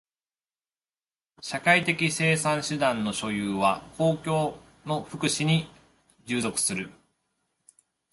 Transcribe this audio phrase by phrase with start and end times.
[1.41, 5.69] 社会的生産手段の所有は公共の福祉に
[6.25, 6.89] 従属する。